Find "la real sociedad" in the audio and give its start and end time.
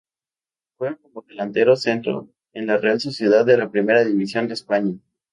2.65-3.45